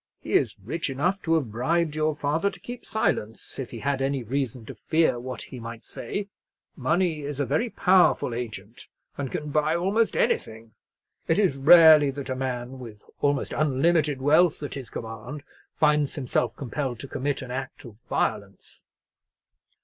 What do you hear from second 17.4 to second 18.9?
an act of violence."